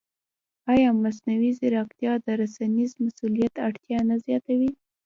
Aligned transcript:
ایا 0.73 0.89
مصنوعي 1.03 1.51
ځیرکتیا 1.59 2.13
د 2.25 2.27
رسنیز 2.41 2.91
مسوولیت 3.03 3.53
اړتیا 3.67 3.99
نه 4.09 4.15
زیاتوي؟ 4.25 4.71